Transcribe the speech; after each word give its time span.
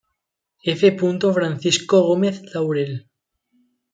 F. 0.73 0.89
Francisco 1.35 2.01
Gómez 2.07 2.41
Laurel. 2.55 3.07